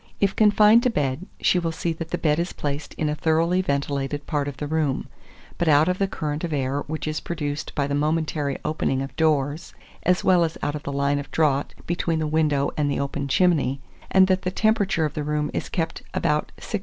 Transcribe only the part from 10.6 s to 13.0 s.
out of the line of draught between the window and the